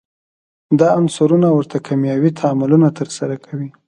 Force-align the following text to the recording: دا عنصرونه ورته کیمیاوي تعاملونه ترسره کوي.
دا 0.79 0.87
عنصرونه 0.99 1.49
ورته 1.53 1.77
کیمیاوي 1.87 2.31
تعاملونه 2.39 2.87
ترسره 2.99 3.35
کوي. 3.45 3.69